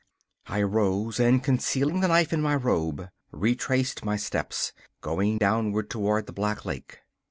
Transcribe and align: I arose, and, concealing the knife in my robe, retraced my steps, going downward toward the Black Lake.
I 0.47 0.61
arose, 0.61 1.19
and, 1.19 1.43
concealing 1.43 1.99
the 1.99 2.07
knife 2.07 2.33
in 2.33 2.41
my 2.41 2.55
robe, 2.55 3.09
retraced 3.31 4.03
my 4.03 4.15
steps, 4.17 4.73
going 4.99 5.37
downward 5.37 5.91
toward 5.91 6.25
the 6.25 6.33
Black 6.33 6.65
Lake. 6.65 7.01